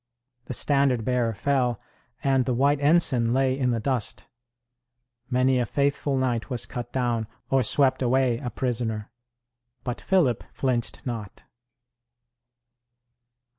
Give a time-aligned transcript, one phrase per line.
[0.45, 1.79] The standard bearer fell,
[2.23, 4.27] and the white ensign lay in the dust.
[5.29, 9.11] Many a faithful knight was cut down, or swept away a prisoner.
[9.83, 11.43] But Philip flinched not.